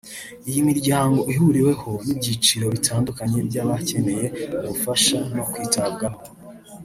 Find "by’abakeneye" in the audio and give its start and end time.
3.47-4.25